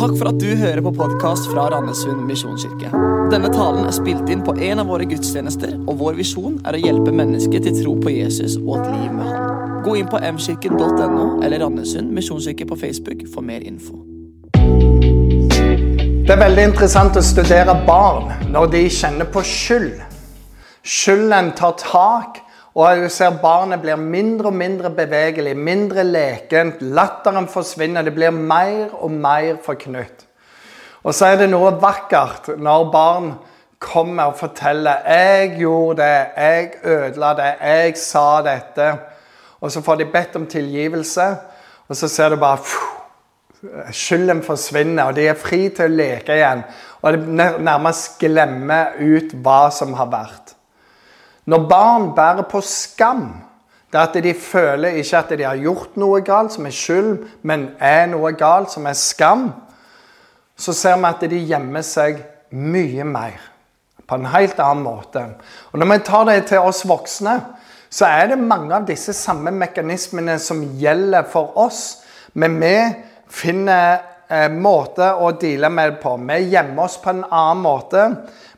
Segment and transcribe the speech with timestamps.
[0.00, 2.88] Takk for at du hører på podkast fra Randesund misjonskirke.
[3.28, 6.80] Denne talen er spilt inn på en av våre gudstjenester, og vår visjon er å
[6.80, 9.82] hjelpe mennesker til tro på Jesus og et liv med Han.
[9.84, 14.00] Gå inn på mkirken.no eller Randesund misjonskirke på Facebook for mer info.
[16.24, 20.00] Det er veldig interessant å studere barn når de kjenner på skyld.
[20.80, 22.40] Skylden tar tak,
[22.74, 26.82] og jeg ser barnet blir mindre og mindre bevegelig, mindre lekent.
[26.82, 28.06] Latteren forsvinner.
[28.06, 30.26] Det blir mer og mer forknytt.
[31.02, 33.32] Og så er det noe vakkert når barn
[33.80, 36.26] kommer og forteller 'Jeg gjorde det.
[36.36, 37.54] Jeg ødela det.
[37.60, 38.98] Jeg sa dette.'
[39.60, 41.36] Og så får de bedt om tilgivelse,
[41.88, 42.58] og så ser du bare
[43.92, 46.62] Skylden forsvinner, og de er fri til å leke igjen.
[47.02, 47.18] Og de
[47.60, 50.54] nærmest glemmer ut hva som har vært.
[51.46, 53.28] Når barn bærer på skam,
[53.90, 57.14] det er at de føler ikke at de har gjort noe galt, som er skyld,
[57.42, 59.48] men er noe galt, som er skam,
[60.60, 63.40] så ser vi at de gjemmer seg mye mer.
[64.06, 65.24] På en helt annen måte.
[65.72, 67.38] Og Når vi tar det til oss voksne,
[67.90, 72.02] så er det mange av disse samme mekanismene som gjelder for oss.
[72.34, 72.74] Men vi
[73.30, 73.98] finner
[74.30, 76.14] eh, måter å deale med det på.
[76.28, 78.04] Vi gjemmer oss på en annen måte.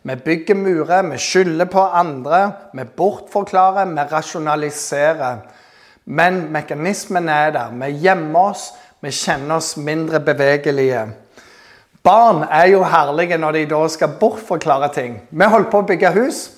[0.02, 5.36] Vi bygger murer, vi skylder på andre, vi bortforklarer, vi rasjonaliserer.
[6.04, 7.70] Men mekanismen er der.
[7.78, 11.06] Vi gjemmer oss, vi kjenner oss mindre bevegelige.
[12.02, 15.20] Barn er jo herlige når de da skal bortforklare ting.
[15.30, 16.48] Vi holdt på å bygge hus,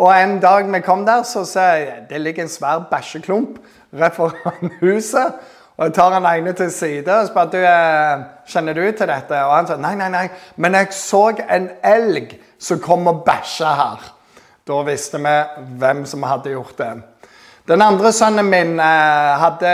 [0.00, 3.58] og en dag vi kom der, så ser jeg det ligger en svær bæsjeklump
[4.00, 5.36] rett foran huset.
[5.74, 9.40] Og jeg tar han ene til side og spør du, eh, kjenner du til dette.
[9.42, 13.72] Og han sa nei, nei, nei, men jeg så en elg som kom og bæsja
[13.74, 14.04] her.
[14.64, 15.34] Da visste vi
[15.80, 16.92] hvem som hadde gjort det.
[17.66, 19.72] Den andre sønnen min eh, hadde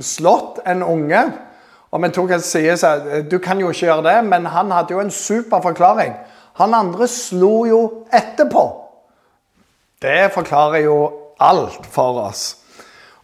[0.00, 1.24] slått en unge.
[1.90, 2.94] Og vi tok en side og sa
[3.26, 6.14] du kan jo ikke gjøre det, men han hadde jo en super forklaring.
[6.62, 7.80] Han andre slo jo
[8.12, 8.64] etterpå.
[10.02, 10.96] Det forklarer jo
[11.40, 12.59] alt for oss.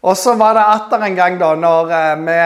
[0.05, 2.39] Og så var det atter en gang da når eh, vi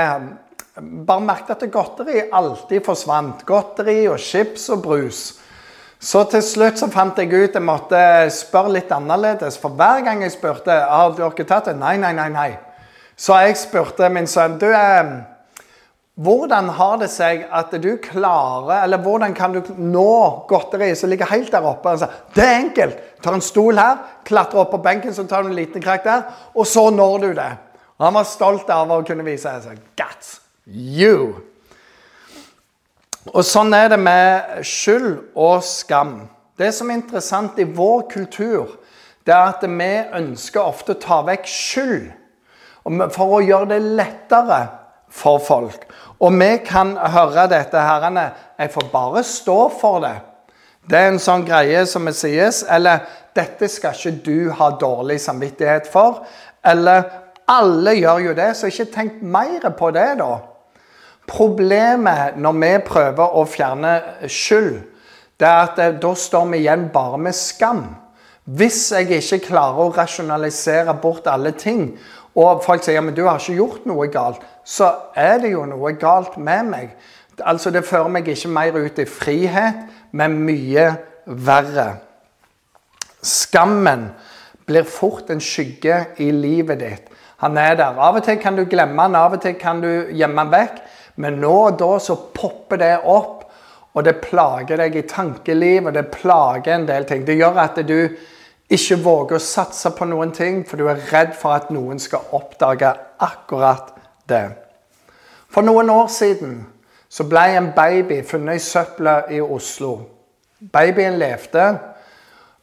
[1.06, 3.44] bare merket at godteri alltid forsvant.
[3.46, 5.22] Godteri og chips og brus.
[6.00, 8.00] Så til slutt så fant jeg ut jeg måtte
[8.32, 9.58] spørre litt annerledes.
[9.60, 12.50] For hver gang jeg spurte har dere tatt det, nei, nei, nei, nei.
[13.20, 15.10] Så jeg spurte min sønn du, eh,
[16.20, 21.30] hvordan har det seg at du klarer Eller hvordan kan du nå godteriet som ligger
[21.30, 21.94] helt der oppe?
[21.94, 22.98] Altså, det er enkelt.
[23.22, 26.26] Tar en stol her, klatrer opp på benken, så tar du en liten krakk der,
[26.54, 27.50] og så når du det.
[27.98, 29.48] Og Han var stolt av å kunne vise.
[29.62, 29.78] seg.
[29.96, 31.40] Guts, you!
[33.32, 36.28] Og Sånn er det med skyld og skam.
[36.56, 38.76] Det som er interessant i vår kultur,
[39.24, 42.10] det er at vi ønsker ofte å ta vekk skyld
[43.12, 44.60] for å gjøre det lettere
[45.10, 45.86] for folk.
[46.20, 50.16] Og vi kan høre dette herrene Jeg får bare stå for det.
[50.90, 52.64] Det er en sånn greie som vi sies.
[52.68, 56.26] Eller 'Dette skal ikke du ha dårlig samvittighet for.'
[56.64, 57.02] Eller
[57.48, 60.38] 'Alle gjør jo det, så ikke tenk mer på det', da.
[61.26, 64.82] Problemet når vi prøver å fjerne skyld,
[65.40, 67.84] det er at eh, da står vi igjen bare med skam.
[68.44, 71.98] Hvis jeg ikke klarer å rasjonalisere bort alle ting,
[72.38, 75.94] og folk sier men du har ikke gjort noe galt, så er det jo noe
[75.98, 76.92] galt med meg.
[77.40, 80.86] Altså Det fører meg ikke mer ut i frihet, men mye
[81.26, 81.88] verre.
[83.22, 84.10] Skammen
[84.66, 87.10] blir fort en skygge i livet ditt.
[87.40, 87.96] Han er der.
[87.96, 90.82] Av og til kan du glemme han, av og til kan du gjemme han vekk.
[91.20, 93.46] Men nå og da så popper det opp,
[93.96, 97.24] og det plager deg i tankeliv, og det plager en del ting.
[97.26, 97.96] Det gjør at du
[98.70, 102.28] ikke våge å satse på noen ting, for du er redd for at noen skal
[102.36, 103.90] oppdage akkurat
[104.30, 104.44] det.
[105.50, 106.60] For noen år siden
[107.10, 109.96] så ble en baby funnet i søpla i Oslo.
[110.72, 111.64] Babyen levde,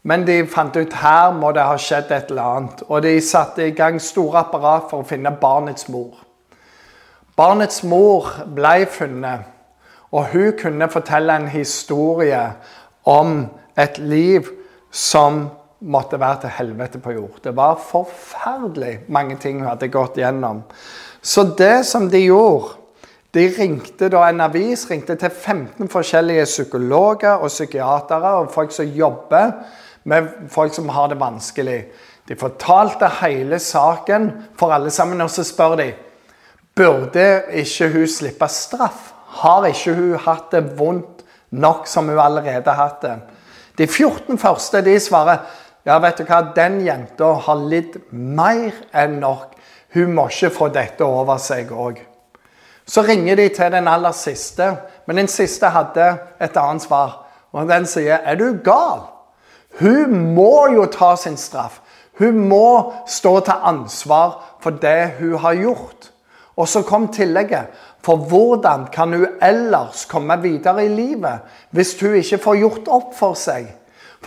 [0.08, 2.84] men de fant ut her må det ha skjedd et eller annet.
[2.88, 6.24] Og de satte i gang store apparat for å finne barnets mor.
[7.36, 9.44] Barnets mor ble funnet,
[10.16, 12.46] og hun kunne fortelle en historie
[13.04, 13.42] om
[13.76, 14.48] et liv
[14.92, 17.40] som måtte være til helvete på jord.
[17.44, 20.64] Det var forferdelig mange ting hun hadde gått gjennom.
[21.22, 22.84] Så det som de gjorde
[23.36, 28.86] De ringte da En avis ringte til 15 forskjellige psykologer og psykiatere og folk som
[28.86, 29.52] jobber
[30.08, 31.82] med folk som har det vanskelig.
[32.28, 35.92] De fortalte hele saken for alle sammen, og så spør de
[36.76, 39.12] Burde ikke hun slippe straff?
[39.42, 43.16] Har ikke hun hatt det vondt nok som hun allerede har hatt det?
[43.78, 45.44] De 14 første de svarer
[45.88, 49.54] ja, vet du hva, den jenta har lidd mer enn nok.
[49.96, 52.02] Hun må ikke få dette over seg òg.
[52.88, 54.68] Så ringer de til den aller siste,
[55.08, 56.10] men den siste hadde
[56.44, 57.24] et annet svar.
[57.52, 59.08] Og den sier, 'Er du gal?'
[59.80, 61.82] Hun må jo ta sin straff.
[62.18, 66.12] Hun må stå til ansvar for det hun har gjort.
[66.58, 67.68] Og så kom tillegget.
[68.02, 71.40] For hvordan kan hun ellers komme videre i livet
[71.72, 73.68] hvis hun ikke får gjort opp for seg?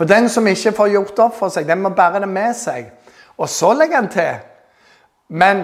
[0.01, 2.87] For den som ikke får gjort opp for seg, den må bære det med seg.
[3.37, 4.39] Og så legger han til.
[5.29, 5.59] Men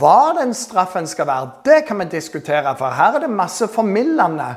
[0.00, 4.48] hva den straffen skal være, det kan vi diskutere, for her er det masse formildende.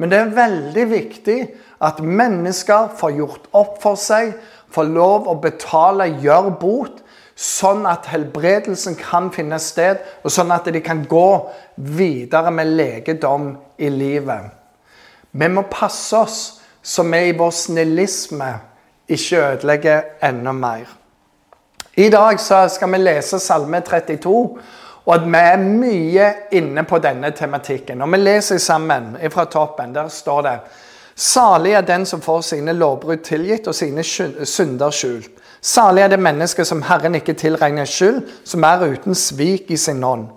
[0.00, 1.36] Men det er veldig viktig
[1.84, 4.32] at mennesker får gjort opp for seg,
[4.72, 7.04] får lov å betale, gjøre bot,
[7.36, 11.28] sånn at helbredelsen kan finne sted, og sånn at de kan gå
[11.76, 14.48] videre med legedom i livet.
[15.36, 16.40] Vi må passe oss
[16.80, 18.50] så vi i vår snillisme
[19.10, 20.96] ikke ødelegger enda mer.
[21.96, 24.34] I dag skal vi lese Salme 32,
[25.06, 28.02] og vi er mye inne på denne tematikken.
[28.02, 29.94] Og Vi leser sammen fra toppen.
[29.94, 30.58] Der står det
[31.16, 35.30] Salig er den som får sine lovbrudd tilgitt og sine synder skjult.
[35.60, 40.04] Salig er det mennesket som Herren ikke tilregner skyld, som er uten svik i sin
[40.04, 40.28] ånd.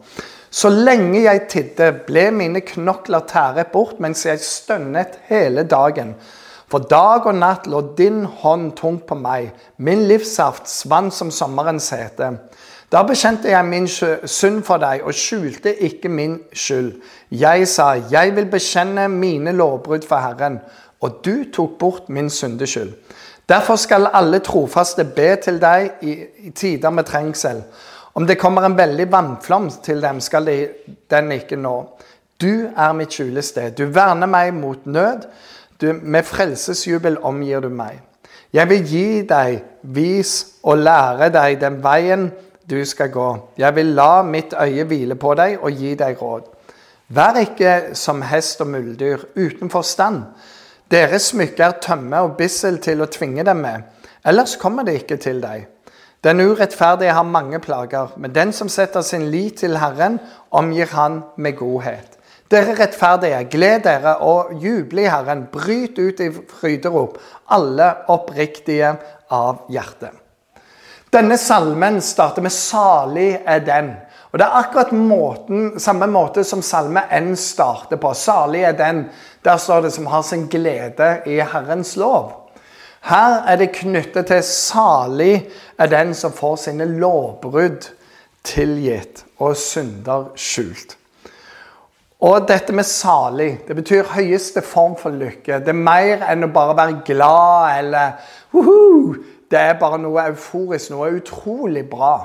[0.52, 6.16] Så lenge jeg tidde, ble mine knokler tæret bort mens jeg stønnet hele dagen.
[6.74, 11.92] For dag og natt lå din hånd tungt på meg, min livssaft svant som sommerens
[11.94, 12.32] hete.
[12.90, 16.96] Da bekjente jeg min synd for deg og skjulte ikke min skyld.
[17.30, 20.58] Jeg sa, jeg vil bekjenne mine lovbrudd for Herren,
[20.98, 22.96] og du tok bort min syndeskyld.
[23.50, 26.18] Derfor skal alle trofaste be til deg i,
[26.50, 27.62] i tider med trengsel.
[28.18, 30.60] Om det kommer en veldig vannflom til dem, skal de,
[31.10, 31.78] den ikke nå.
[32.42, 33.78] Du er mitt skjulested.
[33.78, 35.30] Du verner meg mot nød.
[35.84, 37.98] Du, med frelsesjubel omgir du meg.
[38.56, 40.32] Jeg vil gi deg vis
[40.64, 42.30] og lære deg den veien
[42.70, 43.28] du skal gå.
[43.60, 46.46] Jeg vil la mitt øye hvile på deg og gi deg råd.
[47.12, 50.24] Vær ikke som hest og muldyr uten forstand.
[50.92, 53.84] Deres smykker tømmer tømme og bissel til å tvinge dem med.
[54.24, 55.68] Ellers kommer det ikke til deg.
[56.24, 60.20] Den urettferdige har mange plager, men den som setter sin lit til Herren,
[60.52, 62.20] omgir han med godhet.
[62.54, 65.48] Dere rettferdige, gled dere og juble i Herren.
[65.50, 67.16] Bryt ut i fryderop,
[67.50, 68.92] alle oppriktige
[69.34, 70.14] av hjertet.
[71.14, 73.96] Denne salmen starter med 'Salig er den'.
[74.32, 78.14] Og Det er akkurat måten, samme måte som salme N starter på.
[78.14, 79.10] 'Salig er den'.
[79.46, 82.32] Der står det 'som har sin glede i Herrens lov'.
[83.02, 87.90] Her er det knyttet til 'salig er den som får sine lovbrudd
[88.44, 91.03] tilgitt og synder skjult'.
[92.24, 95.60] Og dette med salig, det betyr høyeste form for lykke.
[95.60, 98.14] Det er mer enn å bare være glad eller
[98.56, 99.18] Uhu!
[99.52, 102.16] Det er bare noe euforisk, noe utrolig bra.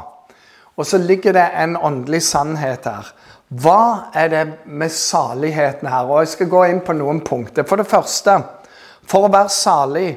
[0.79, 3.11] Og så ligger det en åndelig sannhet her.
[3.49, 6.07] Hva er det med saligheten her?
[6.07, 7.67] Og Jeg skal gå inn på noen punkter.
[7.67, 8.39] For det første,
[9.09, 10.09] for å være salig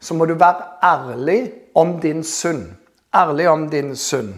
[0.00, 1.40] så må du være ærlig
[1.78, 2.66] om din synd.
[3.14, 4.34] Ærlig om din synd.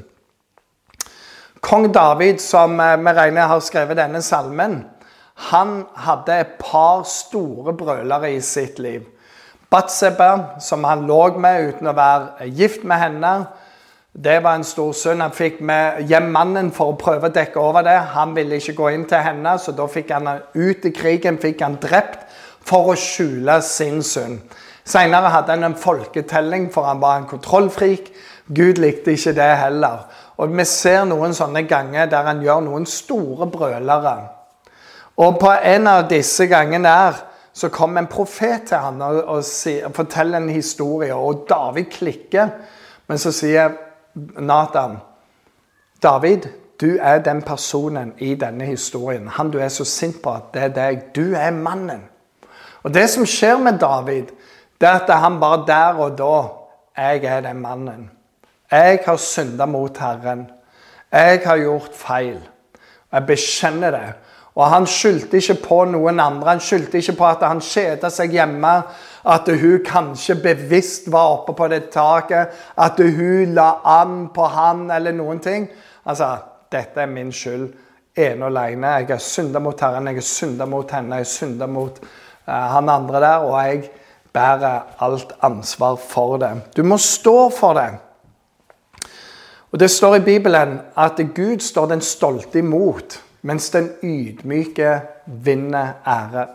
[1.61, 4.81] Kong David, som eh, vi regner har skrevet denne salmen,
[5.41, 9.07] han hadde et par store brølere i sitt liv.
[9.71, 13.35] Batseba, som han lå med uten å være gift med henne.
[14.13, 15.23] Det var en stor synd.
[15.23, 17.95] Han fikk med hjem mannen for å prøve å dekke over det.
[18.17, 21.63] Han ville ikke gå inn til henne, så da fikk han ut i krigen fikk
[21.65, 22.27] han drept
[22.67, 24.43] for å skjule sin synd.
[24.85, 28.11] Senere hadde han en folketelling, for han var en kontrollfrik.
[28.51, 30.05] Gud likte ikke det heller.
[30.43, 34.40] Og Vi ser noen sånne ganger der han gjør noen store brølere.
[35.21, 37.19] Og på en av disse gangene der
[37.53, 39.45] så kom en profet til ham og, og,
[39.85, 42.49] og, forteller en historie, og David klikker.
[43.07, 43.75] Men så sier
[44.39, 44.97] Nathan
[46.03, 46.47] David,
[46.81, 49.29] du er den personen i denne historien.
[49.29, 51.03] Han du er så sint på at det er deg.
[51.17, 52.07] Du er mannen.
[52.83, 54.33] Og Det som skjer med David,
[54.81, 56.49] det er at han bare der og da
[56.97, 58.11] Jeg er den mannen.
[58.71, 60.51] Jeg har synda mot Herren.
[61.13, 62.41] Jeg har gjort feil.
[63.13, 64.15] Jeg bekjenner det.
[64.59, 66.57] Og han skyldte ikke på noen andre.
[66.57, 68.73] Han skyldte ikke på at han kjeda seg hjemme.
[69.31, 72.57] At hun kanskje bevisst var oppe på det taket.
[72.77, 75.69] At hun la an på han eller noen ting.
[76.05, 76.35] Altså,
[76.73, 77.69] dette er min skyld
[78.19, 78.97] ene og alene.
[78.99, 82.53] Jeg har synda mot Herren, jeg har synda mot henne, jeg har synda mot uh,
[82.75, 83.47] han andre der.
[83.47, 83.91] Og jeg
[84.35, 86.53] bærer alt ansvar for det.
[86.77, 87.91] Du må stå for det.
[89.71, 95.93] Og Det står i Bibelen at Gud står den stolte imot mens den ydmyke vinner
[96.07, 96.47] ære.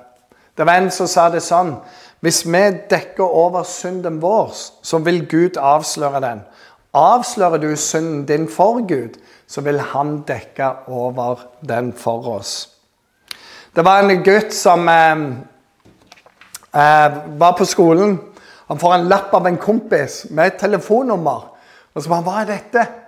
[0.58, 1.76] Det var en som sa det sånn
[2.24, 6.40] Hvis vi dekker over synden vår, så vil Gud avsløre den.
[6.96, 12.70] Avslører du synden din for Gud, så vil han dekke over den for oss.
[13.76, 15.22] Det var en gutt som eh,
[16.74, 18.18] eh, var på skolen.
[18.68, 21.52] Han får en lapp av en kompis med et telefonnummer.
[21.94, 23.05] Og så bare 'Hva er dette?'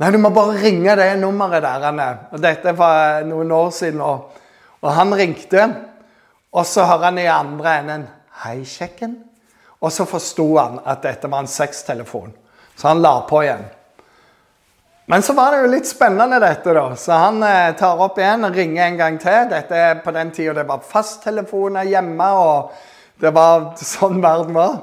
[0.00, 1.82] Nei, du må bare ringe det nummeret der.
[1.90, 2.08] Anne.
[2.32, 4.00] Og Dette var noen år siden.
[4.00, 4.30] Og,
[4.80, 5.66] og han ringte,
[6.56, 8.06] og så hører han i andre enden
[8.40, 9.18] 'Hei, kjekken'.
[9.80, 12.32] Og så forsto han at dette var en sextelefon.
[12.76, 13.64] Så han la på igjen.
[15.06, 16.96] Men så var det jo litt spennende, dette, da.
[16.96, 19.48] Så han eh, tar opp igjen og ringer en gang til.
[19.50, 22.72] Dette er på den tida det var fasttelefoner hjemme, og
[23.20, 24.78] det var sånn verden var.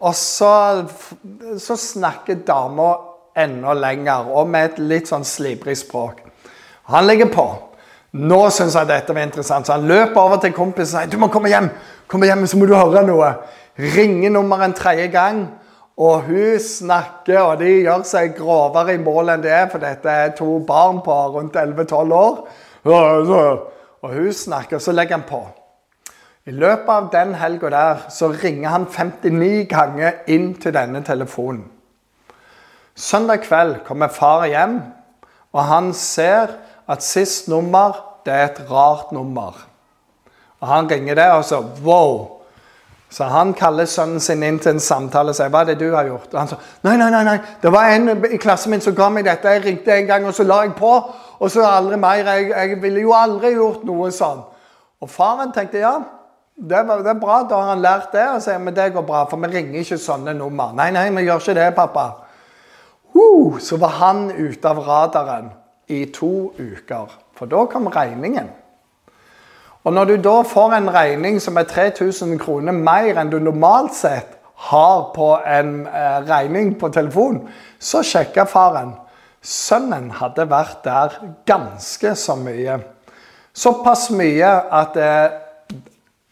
[0.00, 0.86] Og så,
[1.58, 2.94] så snakker dama
[3.36, 6.22] enda lenger, og med et litt sånn slibrig språk.
[6.92, 7.46] Han legger på.
[8.16, 11.20] Nå syns jeg dette var interessant, så han løper over til kompisen og sier du
[11.20, 11.68] må komme hjem.
[12.08, 13.32] Kom hjem, så må du høre noe.
[13.76, 15.42] Ringer nummeret en tredje gang.
[15.96, 20.12] Og hun snakker, og de gjør seg grovere i mål enn det er, for dette
[20.12, 22.42] er to barn på rundt 11-12 år.
[22.86, 25.40] Og hun snakker, og så legger han på.
[26.46, 31.64] I løpet av den helga der så ringer han 59 ganger inn til denne telefonen.
[32.96, 34.78] Søndag kveld kommer far hjem,
[35.52, 36.56] og han ser
[36.88, 39.54] at sist nummer det er et rart nummer.
[40.60, 42.32] Og Han ringer det, og så Wow!
[43.10, 45.94] Så han kaller sønnen sin inn til en samtale og sier hva er det du
[45.94, 46.32] har gjort.
[46.32, 47.36] Og han sa nei, nei, nei, nei.
[47.62, 49.52] det var en i klassen min som ga meg dette.
[49.54, 50.90] Jeg ringte en gang, og så la jeg på.
[51.38, 52.26] Og så aldri mer.
[52.26, 54.42] Jeg, jeg ville jo aldri gjort noe sånn.
[55.00, 55.94] Og faren tenkte ja,
[56.56, 58.26] det, var, det er bra, da har han lært det.
[58.34, 60.74] Og sier men det går bra, for vi ringer ikke sånne nummer.
[60.74, 62.08] Nei, nei, vi gjør ikke det, pappa.
[63.16, 65.50] Uh, så var han ute av radaren
[65.88, 67.12] i to uker.
[67.36, 68.50] For da kom regningen.
[69.86, 73.94] Og når du da får en regning som er 3000 kroner mer enn du normalt
[73.94, 74.32] sett
[74.66, 77.42] har på en eh, regning på telefon,
[77.78, 78.94] så sjekka faren.
[79.46, 81.14] Sønnen hadde vært der
[81.46, 82.80] ganske så mye.
[83.54, 84.48] Såpass mye
[84.80, 85.36] at eh,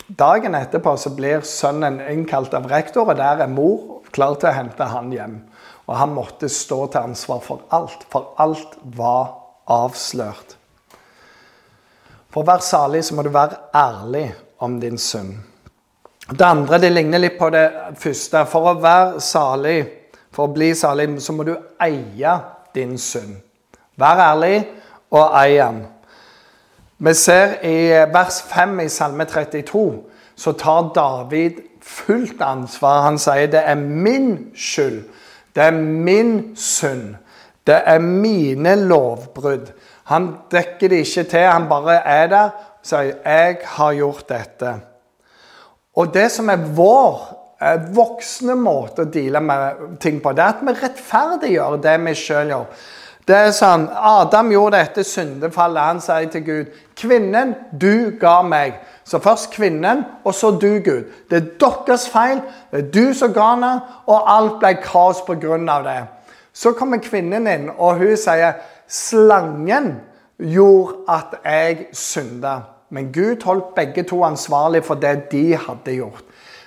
[0.08, 4.56] dagen etterpå så blir sønnen innkalt av rektor, og der er mor klar til å
[4.56, 5.38] hente han hjem.
[5.86, 9.34] Og han måtte stå til ansvar for alt, for alt var
[9.70, 10.56] avslørt.
[12.32, 14.26] For å være salig så må du være ærlig
[14.64, 15.34] om din synd.
[16.30, 17.66] Det andre det ligner litt på det
[18.00, 18.46] første.
[18.48, 19.76] For å være salig,
[20.32, 21.52] for å bli salig, så må du
[21.84, 22.38] eie
[22.74, 23.36] din synd.
[24.00, 24.64] Vær ærlig
[25.12, 25.84] og eie den.
[27.04, 27.76] Vi ser i
[28.10, 29.84] vers 5 i Salme 32
[30.36, 33.02] så tar David fullt ansvar.
[33.06, 35.04] Han sier det er min skyld.
[35.54, 37.14] Det er min synd.
[37.66, 39.70] Det er mine lovbrudd.
[40.10, 44.80] Han dekker det ikke til, han bare er der og sier 'Jeg har gjort dette'.
[45.96, 47.44] Og det som er vår
[47.94, 52.52] voksne måte å deale med ting på, det er at vi rettferdiggjør det vi sjøl
[52.52, 52.64] gjør.
[53.24, 55.80] Det er sånn, Adam gjorde dette syndefallet.
[55.80, 56.66] Han sier til Gud
[56.96, 58.74] 'Kvinnen du ga meg'.
[59.04, 61.04] Så først kvinnen, og så du, Gud.
[61.30, 62.40] Det er deres feil.
[62.70, 65.56] Det er du som ga henne, og alt ble kaos pga.
[65.84, 66.06] det.
[66.52, 68.52] Så kommer kvinnen inn, og hun sier
[68.88, 70.00] Slangen
[70.38, 72.60] gjorde at jeg synda.
[72.90, 76.24] Men Gud holdt begge to ansvarlig for det de hadde gjort.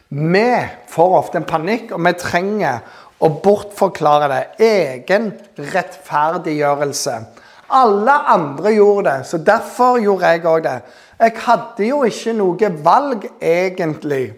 [0.10, 0.52] Vi
[0.90, 2.80] får ofte en panikk, og vi trenger
[3.20, 4.44] å bortforklare det.
[4.68, 7.18] Egen rettferdiggjørelse.
[7.78, 10.78] Alle andre gjorde det, så derfor gjorde jeg òg det.
[11.20, 14.30] Jeg hadde jo ikke noe valg, egentlig.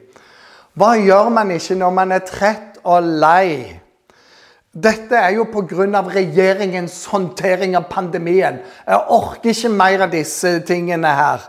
[0.79, 3.79] Hva gjør man ikke når man er trett og lei?
[4.69, 6.01] Dette er jo pga.
[6.07, 8.59] regjeringens håndtering av pandemien.
[8.87, 11.39] Jeg orker ikke mer av disse tingene her.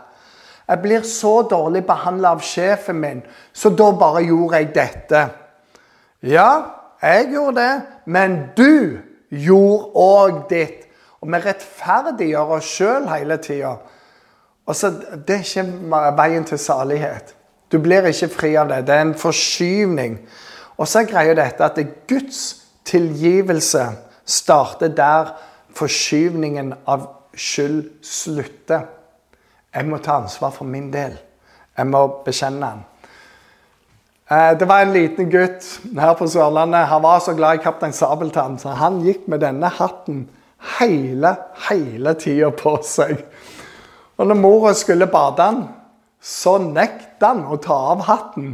[0.67, 3.21] Jeg blir så dårlig behandla av sjefen min,
[3.53, 5.29] så da bare gjorde jeg dette.
[6.21, 8.97] Ja, jeg gjorde det, men du
[9.29, 10.87] gjorde òg ditt.
[11.21, 13.75] Og vi rettferdiggjør oss sjøl hele tida.
[14.71, 15.65] Det er ikke
[16.17, 17.35] veien til salighet.
[17.71, 18.83] Du blir ikke fri av det.
[18.87, 20.17] Det er en forskyvning.
[20.77, 23.83] Og så er greia dette at det Guds Tilgivelse
[24.25, 25.35] starter der
[25.77, 27.05] forskyvningen av
[27.37, 28.87] skyld slutter.
[29.75, 31.13] Jeg må ta ansvar for min del.
[31.77, 32.81] Jeg må bekjenne den.
[34.31, 35.65] Eh, det var en liten gutt
[35.99, 36.87] her på Sørlandet.
[36.87, 40.23] Han var så glad i Kaptein Sabeltann, så han gikk med denne hatten
[40.77, 41.33] hele,
[41.67, 43.17] hele tida på seg.
[44.15, 45.61] Og når mora skulle bade han,
[46.21, 48.53] så nekta han å ta av hatten.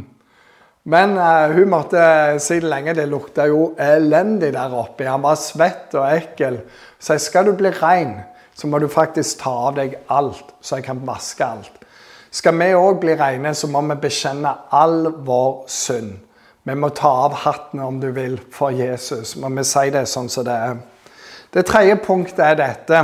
[0.88, 2.02] Men uh, hun måtte
[2.40, 2.96] si det lenge.
[2.96, 5.06] Det lukta jo elendig der oppe.
[5.06, 6.62] Han var svett og ekkel.
[6.98, 8.16] Så jeg, skal du bli rein,
[8.56, 11.77] så må du faktisk ta av deg alt, så jeg kan vaske alt.
[12.30, 16.18] Skal vi òg bli rene, så må vi bekjenne all vår synd.
[16.68, 19.36] Vi må ta av hatten, om du vil, for Jesus.
[19.40, 20.76] Må vi si det sånn som det er.
[21.54, 23.00] Det tredje punktet er dette.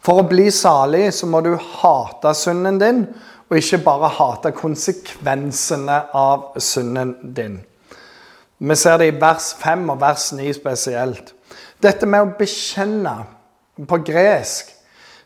[0.00, 3.02] For å bli salig så må du hate synden din,
[3.46, 7.58] og ikke bare hate konsekvensene av synden din.
[8.58, 11.34] Vi ser det i vers 5 og vers 9 spesielt.
[11.82, 13.18] Dette med å bekjenne
[13.84, 14.72] på gresk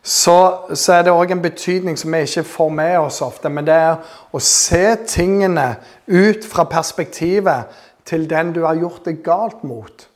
[0.03, 3.49] så, så, er det òg en betydning som vi ikke får med oss ofte.
[3.53, 5.75] Men det er å se tingene
[6.07, 10.07] ut fra perspektivet til den du har gjort det galt mot.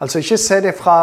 [0.00, 0.98] Altså ikke se det fra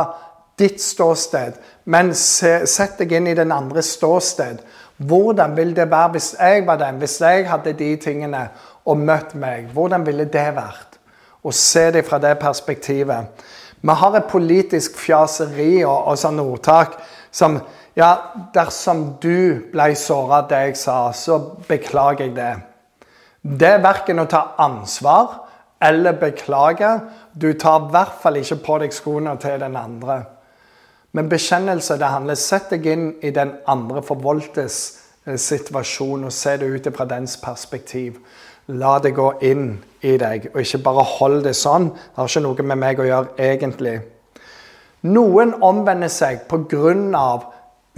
[0.60, 1.56] ditt ståsted,
[1.86, 4.60] men se, sett deg inn i den andre ståsted.
[5.00, 8.44] Hvordan ville det være hvis jeg var den, hvis jeg hadde de tingene
[8.86, 9.72] og møtt meg?
[9.74, 11.00] Hvordan ville det vært?
[11.42, 13.46] Å se det fra det perspektivet.
[13.82, 16.98] Vi har et politisk fjaseri og, og sånn ordtak
[17.32, 17.62] som
[17.98, 18.10] Ja,
[18.54, 22.56] dersom du ble såra av det jeg sa, så beklager jeg det.
[23.42, 25.46] Det er verken å ta ansvar
[25.82, 26.90] eller beklage.
[27.34, 30.22] Du tar i hvert fall ikke på deg skoene til den andre.
[31.12, 34.76] Men bekjennelse det handler Sett deg inn i den andre forvoldtes
[35.26, 38.20] eh, situasjon og se det ut fra dens perspektiv.
[38.68, 41.90] La det gå inn i deg, og ikke bare hold det sånn.
[41.90, 43.96] Det har ikke noe med meg å gjøre, egentlig.
[45.10, 47.32] Noen omvender seg pga.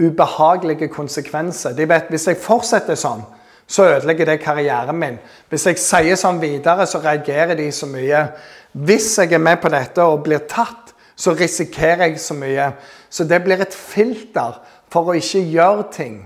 [0.02, 1.76] Ubehagelige konsekvenser.
[1.76, 3.22] De vet hvis jeg fortsetter sånn,
[3.66, 5.18] så ødelegger det karrieren min.
[5.48, 8.26] Hvis jeg sier sånn videre, så reagerer de så mye.
[8.72, 12.72] Hvis jeg er med på dette og blir tatt, så risikerer jeg så mye.
[13.10, 14.58] Så det blir et filter
[14.92, 16.18] for å ikke gjøre ting.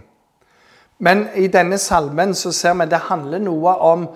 [0.98, 4.08] Men i denne salmen så ser vi det handler noe om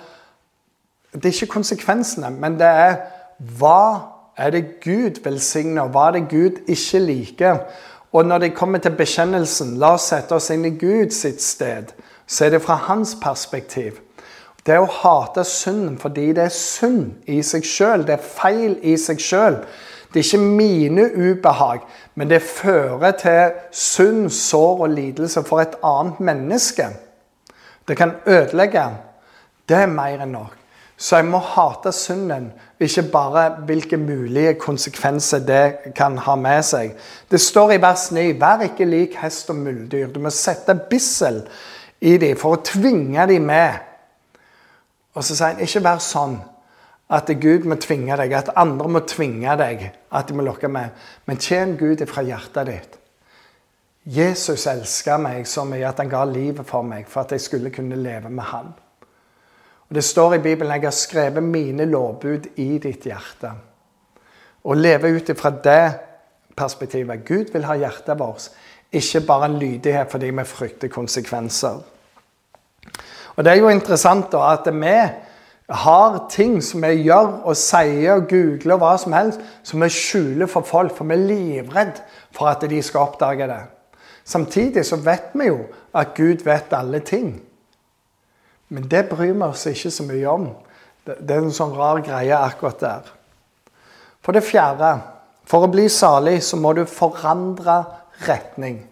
[1.10, 2.92] Det er ikke konsekvensene, men det er
[3.58, 7.58] hva er det Gud velsigner, hva er det Gud ikke liker?
[8.12, 11.92] Og når det kommer til bekjennelsen, la oss sette oss inn i Guds sted.
[12.26, 14.00] Så er det fra hans perspektiv.
[14.66, 18.04] Det å hate synden fordi det er synd i seg sjøl.
[18.06, 19.62] Det er feil i seg sjøl.
[20.10, 21.84] Det er ikke mine ubehag,
[22.18, 26.88] men det fører til synd, sår og lidelse for et annet menneske.
[27.88, 28.88] Det kan ødelegge.
[29.68, 30.59] Det er mer enn nok.
[31.00, 36.92] Så jeg må hate synden, ikke bare hvilke mulige konsekvenser det kan ha med seg.
[37.30, 40.10] Det står i vers 9.: Vær ikke lik hest og muldyr.
[40.12, 41.40] Du må sette bissel
[42.00, 43.80] i dem for å tvinge dem med.
[45.16, 46.36] Og så sier han ikke vær sånn
[47.10, 50.92] at Gud må tvinge deg, at andre må tvinge deg, at de må lokke med.
[51.24, 53.00] Men tjen Gud fra hjertet ditt.
[54.04, 57.72] Jesus elska meg så mye at han ga livet for meg for at jeg skulle
[57.72, 58.70] kunne leve med han.
[59.90, 63.50] Og Det står i Bibelen jeg har skrevet mine lovbud i ditt hjerte.
[64.62, 65.86] Å leve ut ifra det
[66.56, 67.24] perspektivet.
[67.26, 68.50] Gud vil ha hjertet vårt,
[68.92, 71.82] ikke bare en lydighet fordi vi frykter konsekvenser.
[73.36, 74.94] Og Det er jo interessant da at vi
[75.70, 79.90] har ting som vi gjør og sier og googler og hva som helst, som vi
[79.90, 83.62] skjuler for folk, for vi er livredd for at de skal oppdage det.
[84.24, 87.40] Samtidig så vet vi jo at Gud vet alle ting.
[88.70, 90.50] Men det bryr vi oss ikke så mye om.
[91.06, 93.08] Det er en sånn rar greie akkurat der.
[94.22, 94.92] For det fjerde,
[95.48, 97.82] for å bli salig så må du forandre
[98.28, 98.82] retning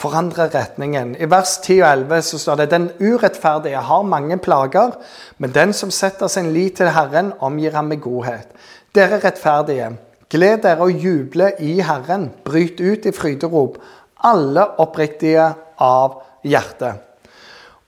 [0.00, 1.14] forandre retningen.
[1.16, 4.96] I vers 10 og 11 så står det den urettferdige har mange plager,
[5.38, 8.50] men den som setter sin lit til Herren, omgir ham med godhet.
[8.94, 9.92] Dere rettferdige,
[10.30, 12.30] gled dere og juble i Herren.
[12.44, 13.78] Bryt ut i fryderop,
[14.24, 16.94] alle oppriktige av hjerte.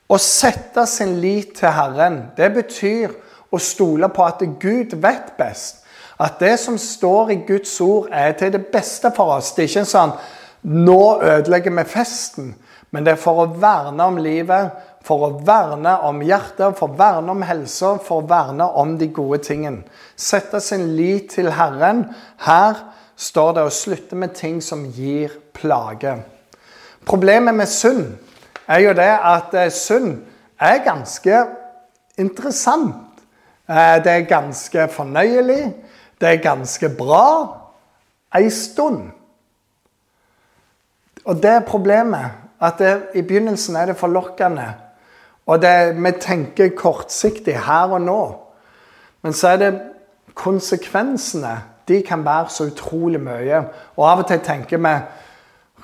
[0.07, 3.15] Å sette sin lit til Herren, det betyr
[3.51, 5.83] å stole på at Gud vet best.
[6.23, 9.53] At det som står i Guds ord, er til det beste for oss.
[9.53, 10.15] Det er ikke en sånn
[10.67, 12.55] nå ødelegger vi festen.
[12.95, 14.71] Men det er for å verne om livet,
[15.07, 19.11] for å verne om hjertet, for å verne om helsa, for å verne om de
[19.15, 19.85] gode tingene.
[20.17, 22.07] Sette sin lit til Herren.
[22.47, 22.81] Her
[23.19, 26.17] står det å slutte med ting som gir plage.
[27.07, 28.17] Problemet med synd
[28.67, 30.23] er jo det at eh, synd
[30.61, 31.45] er ganske
[32.19, 33.23] interessant.
[33.69, 35.75] Eh, det er ganske fornøyelig.
[36.21, 37.27] Det er ganske bra
[38.35, 39.11] ei stund.
[41.25, 42.31] Og det er problemet.
[42.61, 44.75] At det, i begynnelsen er det forlokkende.
[45.47, 48.21] Og det, vi tenker kortsiktig her og nå.
[49.23, 49.81] Men så er det
[50.35, 51.63] konsekvensene.
[51.89, 53.63] De kan være så utrolig mye.
[53.97, 54.97] Og av og til tenker vi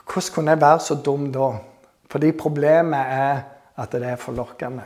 [0.03, 1.53] Hvordan kunne jeg være så dum da?
[2.13, 3.39] Fordi problemet er
[3.81, 4.85] at det er forlokkende.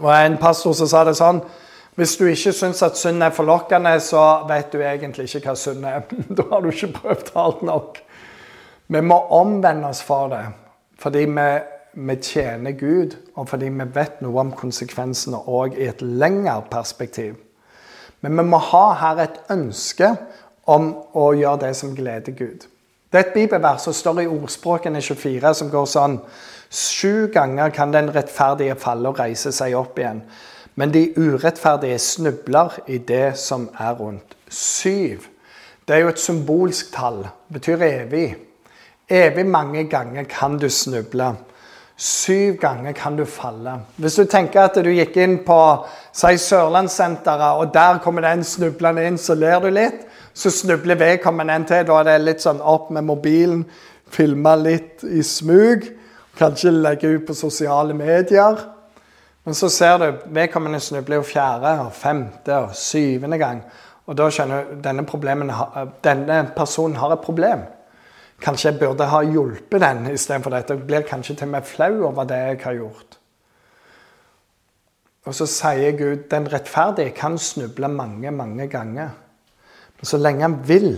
[0.00, 1.42] Og En pastor som sa det sånn
[1.98, 5.84] Hvis du ikke syns at synd er forlokkende, så vet du egentlig ikke hva synd
[5.84, 6.06] er.
[6.36, 7.98] da har du ikke prøvd alt nok.
[8.86, 10.46] Vi må omvende oss for det
[11.00, 11.44] fordi vi,
[11.92, 17.38] vi tjener Gud, og fordi vi vet noe om konsekvensene òg i et lengre perspektiv.
[18.20, 20.10] Men vi må ha her et ønske
[20.68, 22.66] om å gjøre det som gleder Gud.
[23.10, 26.20] Det er et bibelvers som står i Ordspråkene 24, som går sånn
[26.70, 30.20] Sju ganger kan den rettferdige falle og reise seg opp igjen.
[30.78, 34.36] Men de urettferdige snubler i det som er rundt.
[34.46, 35.26] Syv.
[35.82, 37.24] Det er jo et symbolsk tall.
[37.50, 38.28] Betyr evig.
[39.10, 41.32] Evig mange ganger kan du snuble.
[41.96, 43.80] Syv ganger kan du falle.
[43.96, 45.58] Hvis du tenker at du gikk inn på
[46.14, 50.06] si Sørlandssenteret, og der kommer den en snublende inn, så ler du litt.
[50.34, 51.86] Så snubler vedkommende en til.
[51.86, 53.64] Da er det litt sånn opp med mobilen,
[54.10, 55.88] filme litt i smug.
[56.38, 58.60] Kanskje legge ut på sosiale medier.
[59.44, 63.62] Men så ser du vedkommende snubler jo fjerde, og femte og syvende gang.
[64.06, 65.44] Og da skjønner du denne,
[66.04, 67.62] denne personen har et problem.
[68.40, 70.76] Kanskje jeg burde ha hjulpet den istedenfor dette.
[70.76, 73.18] Jeg blir kanskje til og med flau over det jeg har gjort.
[75.28, 79.12] Og så sier Gud den rettferdige kan snuble mange, mange ganger.
[80.02, 80.94] Så lenge han vil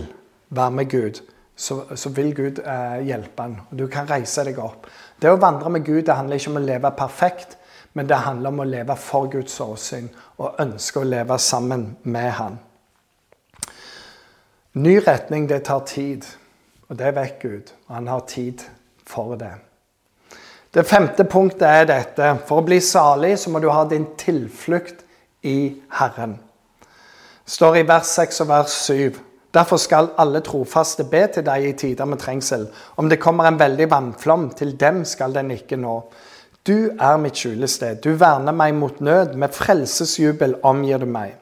[0.49, 1.21] være med Gud,
[1.55, 3.57] så, så vil Gud eh, hjelpe han.
[3.71, 4.87] Og du kan reise deg opp.
[5.21, 7.57] Det å vandre med Gud det handler ikke om å leve perfekt,
[7.93, 10.07] men det handler om å leve for Guds åsyn
[10.41, 12.57] og ønske å leve sammen med Han.
[14.73, 16.25] Ny retning, det tar tid.
[16.89, 18.63] Og det vet Gud, og han har tid
[19.05, 19.53] for det.
[20.73, 22.31] Det femte punktet er dette.
[22.47, 25.05] For å bli salig så må du ha din tilflukt
[25.45, 26.39] i Herren.
[27.45, 29.19] Står i vers 6 og vers 7.
[29.53, 32.67] Derfor skal alle trofaste be til deg i tider med trengsel.
[32.97, 35.97] Om det kommer en veldig vannflom, til dem skal den ikke nå.
[36.67, 37.99] Du er mitt skjulested.
[38.01, 39.35] Du verner meg mot nød.
[39.35, 41.35] Med frelsesjubel omgir du meg.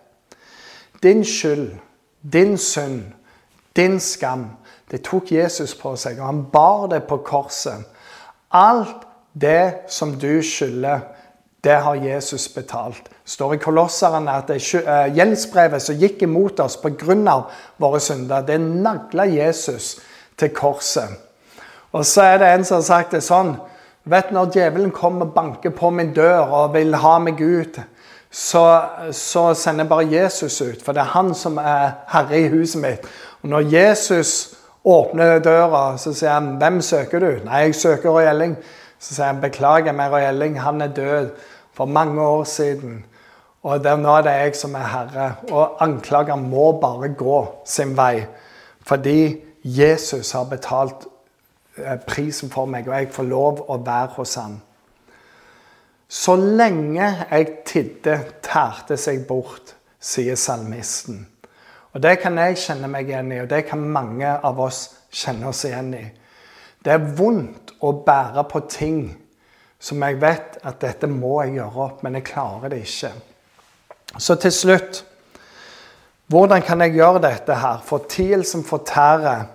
[1.03, 1.69] Din skyld,
[2.21, 3.13] din synd,
[3.75, 4.49] din skam
[4.91, 7.85] det tok Jesus på seg, og han bar det på korset.
[8.51, 10.99] Alt det som du skylder,
[11.63, 13.03] det har Jesus betalt.
[13.03, 17.43] Det står i Kolosserne at er gjeldsbrevet som gikk imot oss pga.
[17.77, 19.99] våre synder, det nagla Jesus
[20.37, 21.09] til korset.
[21.91, 23.55] Og så er det en som har sagt det sånn
[24.03, 27.77] vet Når djevelen kommer og banker på min dør og vil ha meg ut,
[28.31, 28.63] så,
[29.11, 33.05] så sender bare Jesus ut, for det er han som er herre i huset mitt.
[33.43, 38.23] Og når Jesus åpner døra, så sier han 'Hvem søker du?' 'Nei, jeg søker Roy
[38.23, 38.57] Elling.'
[38.99, 41.29] Så sier han 'Beklager meg, Roy Elling, han er død
[41.81, 42.99] for mange år siden.'
[43.61, 45.27] Og det, nå er det jeg som er herre.
[45.51, 48.25] Og anklager må bare gå sin vei.
[48.87, 51.05] Fordi Jesus har betalt
[51.77, 54.57] eh, prisen for meg, og jeg får lov å være hos han.
[56.09, 61.27] Så lenge jeg tidde, tærte seg bort, sier salmisten.
[61.93, 65.51] Og Det kan jeg kjenne meg igjen i, og det kan mange av oss kjenne
[65.51, 66.05] oss igjen i.
[66.81, 69.01] Det er vondt å bære på ting
[69.81, 73.13] som jeg vet at dette må jeg gjøre opp, men jeg klarer det ikke.
[74.17, 75.05] Så til slutt
[76.31, 77.81] Hvordan kan jeg gjøre dette her?
[77.83, 79.49] Fortielsen fortærer.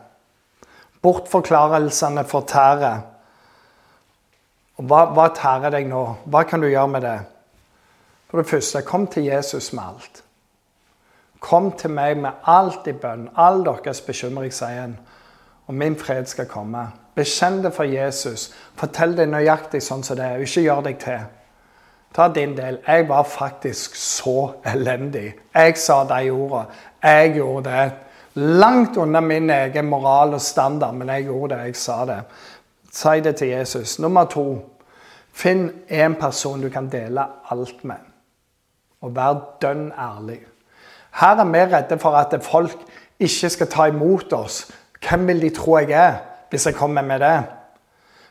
[1.00, 2.98] Bortforklarelsene fortærer.
[4.76, 6.02] Hva, hva tærer deg nå?
[6.28, 7.16] Hva kan du gjøre med det?
[8.28, 10.20] For det første, kom til Jesus med alt.
[11.40, 14.98] Kom til meg med alt i bønn, all deres bekymring, sier han,
[15.66, 16.86] og min fred skal komme.
[17.16, 18.50] Bekjenn det for Jesus.
[18.76, 21.26] Fortell det nøyaktig sånn som det er, ikke gjør deg til.
[22.16, 22.78] Ta din del.
[22.86, 25.34] Jeg var faktisk så elendig.
[25.54, 26.66] Jeg sa de ordene.
[27.02, 27.90] Jeg gjorde det.
[28.34, 31.64] Langt under min egen moral og standard, men jeg gjorde det.
[31.64, 32.20] Jeg sa det.
[32.92, 33.98] Si det til Jesus.
[33.98, 34.46] Nummer to.
[35.36, 38.00] Finn en person du kan dele alt med,
[39.04, 40.38] og vær dønn ærlig.
[41.20, 42.78] Her er vi redde for at folk
[43.20, 44.62] ikke skal ta imot oss.
[45.06, 46.18] Hvem vil de tro jeg er,
[46.50, 47.36] hvis jeg kommer med det?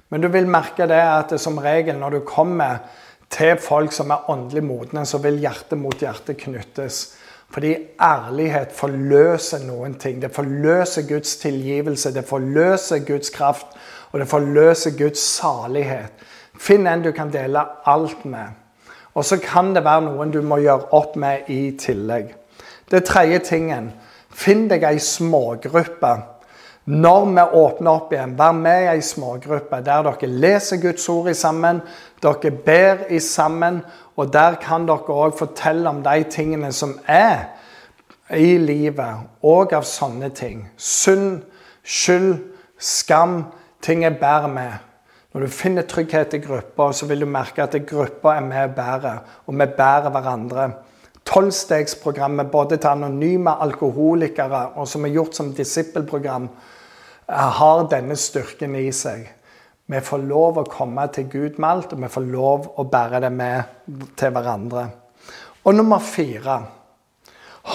[0.10, 2.84] Men du vil merke det at det som regel når du kommer
[3.32, 7.16] til folk som er åndelig modne, så vil hjerte mot hjerte knyttes.
[7.52, 10.22] Fordi ærlighet forløser noen ting.
[10.22, 13.68] Det forløser Guds tilgivelse, det forløser Guds kraft,
[14.12, 16.12] og det forløser Guds salighet.
[16.60, 18.56] Finn en du kan dele alt med.
[19.16, 22.34] Og så kan det være noen du må gjøre opp med i tillegg.
[22.92, 23.92] Det tredje tingen
[24.36, 26.16] finn deg ei smågruppe.
[26.86, 31.32] Når vi åpner opp igjen, vær med i ei smågruppe der dere leser Guds ord
[31.32, 31.80] i sammen,
[32.22, 33.80] dere ber i sammen,
[34.16, 37.48] og der kan dere òg fortelle om de tingene som er
[38.30, 40.68] i livet, og av sånne ting.
[40.78, 41.42] Synd,
[41.82, 42.38] skyld,
[42.78, 43.40] skam,
[43.82, 44.78] ting jeg bærer med.
[45.34, 48.78] Når du finner trygghet i grupper, så vil du merke at gruppa er med og
[48.78, 50.70] bærer, og vi bærer hverandre
[51.26, 56.48] tolvstegsprogrammet både til anonyme alkoholikere og som er gjort som disippelprogram,
[57.28, 59.26] har denne styrken i seg.
[59.86, 63.22] Vi får lov å komme til Gud med alt, og vi får lov å bære
[63.26, 64.88] det med til hverandre.
[65.66, 66.60] Og nummer fire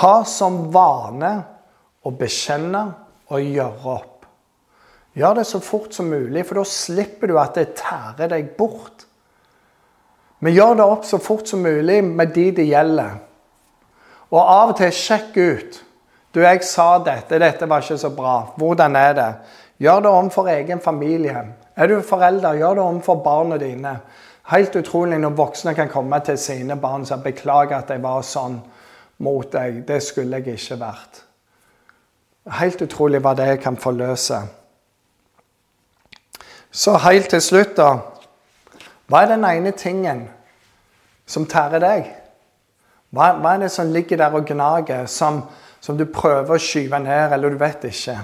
[0.01, 1.31] ha som vane
[2.07, 2.83] å bekjenne
[3.31, 4.27] og gjøre opp.
[5.19, 9.07] Gjør det så fort som mulig, for da slipper du at det tærer deg bort.
[10.41, 13.19] Men gjør det opp så fort som mulig med de det gjelder.
[14.31, 15.81] Og av og til sjekk ut.
[16.35, 18.35] Du, jeg sa dette, dette var ikke så bra.
[18.57, 19.31] Hvordan er det?
[19.83, 21.45] Gjør det om for egen familie.
[21.77, 23.97] Er du forelder, gjør det om for barna dine.
[24.51, 28.61] Helt utrolig når voksne kan komme til sine barn og beklage at jeg var sånn
[29.19, 29.85] mot deg'.
[29.87, 31.25] Det skulle jeg ikke vært.
[32.61, 34.41] Helt utrolig hva det kan forløse.
[36.71, 37.99] Så helt til slutt, da.
[39.11, 40.29] Hva er den ene tingen
[41.27, 42.11] som tærer deg?
[43.11, 45.43] Hva, hva, er det som ligger der og gnager, som,
[45.81, 48.19] som, du prøver å skyve ned, eller du vet ikke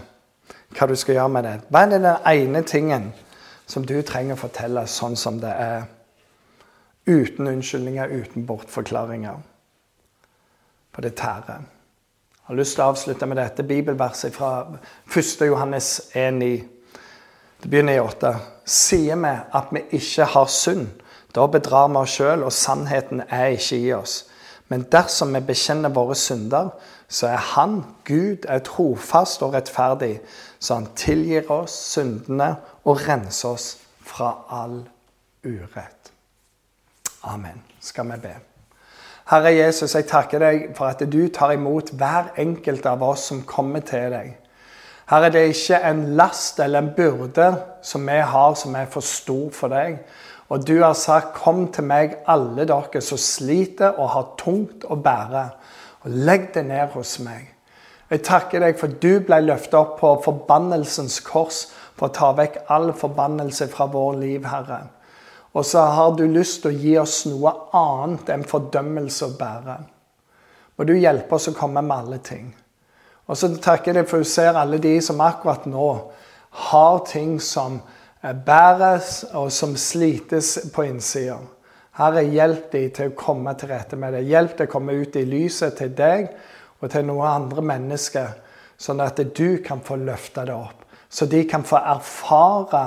[0.76, 1.54] hva du skal gjøre med det?
[1.70, 3.10] Hva er den ene tingen
[3.66, 5.86] som du trenger å fortelle sånn som det er?
[7.06, 9.40] Uten unnskyldninger, uten bortforklaringer.
[10.94, 11.64] For det tærer.
[12.46, 14.50] Jeg har lyst til å avslutte med dette bibelverset fra
[15.10, 15.46] 1.
[15.48, 16.50] Johannes 1,9.
[17.62, 18.32] Det begynner i 8.
[18.66, 20.86] Sier vi at vi ikke har synd,
[21.34, 24.14] da bedrar vi oss sjøl, og sannheten er ikke i oss.
[24.68, 26.72] Men dersom vi bekjenner våre synder,
[27.08, 30.20] så er Han, Gud, er trofast og rettferdig,
[30.58, 33.68] så Han tilgir oss syndene og renser oss
[34.02, 34.80] fra all
[35.44, 36.12] urett.
[37.22, 37.62] Amen.
[37.80, 38.34] Skal vi be.
[39.26, 43.42] Herre Jesus, jeg takker deg for at du tar imot hver enkelt av oss som
[43.46, 44.36] kommer til deg.
[45.10, 47.48] Herre, det er ikke en last eller en byrde
[47.82, 49.98] som vi har som er for stor for deg.
[50.48, 54.94] Og du har sagt, 'Kom til meg, alle dere som sliter og har tungt å
[54.94, 55.50] bære',
[56.04, 57.56] og legg det ned hos meg.
[58.10, 62.56] Jeg takker deg for du ble løftet opp på forbannelsens kors for å ta vekk
[62.68, 64.88] all forbannelse fra vår liv, Herre.
[65.54, 69.76] Og så har du lyst til å gi oss noe annet enn fordømmelse å bære.
[70.76, 72.54] Må du hjelpe oss å komme med alle ting.
[73.26, 75.88] Og så takker jeg deg for du ser alle de som akkurat nå
[76.70, 77.80] har ting som
[78.22, 81.38] bæres og som slites på innsida.
[81.96, 84.26] Herre, hjelp de til å komme til rette med det.
[84.28, 86.28] Hjelp dem å komme ut i lyset til deg
[86.80, 88.34] og til noen andre mennesker,
[88.76, 90.82] sånn at du kan få løfta det opp.
[91.08, 92.82] Så de kan få erfare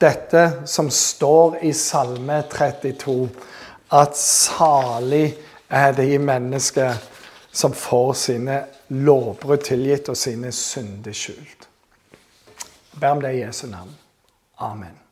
[0.00, 3.18] dette som står i Salme 32,
[3.92, 5.26] at salig
[5.68, 6.96] er de mennesker
[7.54, 8.56] som får sine
[8.88, 11.68] lovbrudd tilgitt og sine synder skjult.
[12.96, 13.92] Ber om det i Jesu navn.
[14.58, 15.03] Amen.